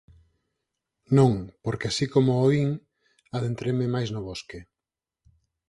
[1.17, 2.69] Non, porque así como o oín,
[3.37, 4.59] adentreime máis no bosque…